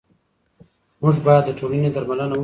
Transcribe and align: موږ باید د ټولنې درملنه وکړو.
موږ 1.01 1.15
باید 1.25 1.43
د 1.47 1.49
ټولنې 1.59 1.89
درملنه 1.95 2.31
وکړو. 2.35 2.39